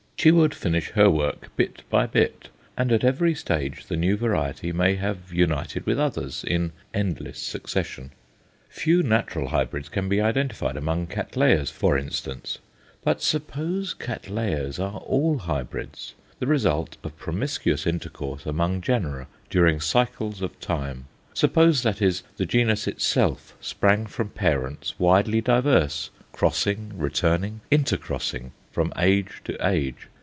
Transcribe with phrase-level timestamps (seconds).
[0.17, 4.71] She would finish her work bit by bit, and at every stage the new variety
[4.71, 8.11] may have united with others in endless succession.
[8.69, 12.59] Few natural hybrids can be identified among Cattleyas, for instance.
[13.03, 20.43] But suppose Cattleyas are all hybrids, the result of promiscuous intercourse among genera during cycles
[20.43, 27.61] of time suppose, that is, the genus itself sprang from parents widely diverse, crossing, returning,
[27.71, 30.05] intercrossing from age to age?